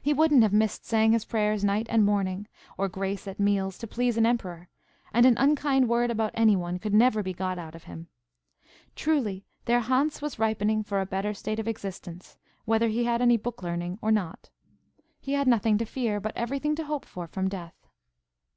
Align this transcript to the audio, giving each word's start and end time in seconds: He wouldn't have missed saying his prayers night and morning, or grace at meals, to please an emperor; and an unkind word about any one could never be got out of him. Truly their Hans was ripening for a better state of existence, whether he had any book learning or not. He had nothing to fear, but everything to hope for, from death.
He 0.00 0.14
wouldn't 0.14 0.44
have 0.44 0.52
missed 0.52 0.86
saying 0.86 1.10
his 1.14 1.24
prayers 1.24 1.64
night 1.64 1.88
and 1.90 2.04
morning, 2.04 2.46
or 2.78 2.88
grace 2.88 3.26
at 3.26 3.40
meals, 3.40 3.76
to 3.78 3.88
please 3.88 4.16
an 4.16 4.24
emperor; 4.24 4.68
and 5.12 5.26
an 5.26 5.36
unkind 5.36 5.88
word 5.88 6.12
about 6.12 6.30
any 6.34 6.54
one 6.54 6.78
could 6.78 6.94
never 6.94 7.24
be 7.24 7.32
got 7.34 7.58
out 7.58 7.74
of 7.74 7.82
him. 7.82 8.06
Truly 8.94 9.44
their 9.64 9.80
Hans 9.80 10.22
was 10.22 10.38
ripening 10.38 10.84
for 10.84 11.00
a 11.00 11.06
better 11.06 11.34
state 11.34 11.58
of 11.58 11.66
existence, 11.66 12.38
whether 12.66 12.86
he 12.86 13.02
had 13.02 13.20
any 13.20 13.36
book 13.36 13.64
learning 13.64 13.98
or 14.00 14.12
not. 14.12 14.48
He 15.18 15.32
had 15.32 15.48
nothing 15.48 15.76
to 15.78 15.84
fear, 15.84 16.20
but 16.20 16.36
everything 16.36 16.76
to 16.76 16.84
hope 16.84 17.04
for, 17.04 17.26
from 17.26 17.48
death. 17.48 17.74